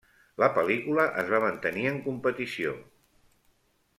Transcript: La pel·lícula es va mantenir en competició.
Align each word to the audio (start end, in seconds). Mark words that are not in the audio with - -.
La 0.43 0.47
pel·lícula 0.53 1.03
es 1.23 1.29
va 1.33 1.41
mantenir 1.43 1.85
en 1.91 2.01
competició. 2.07 2.75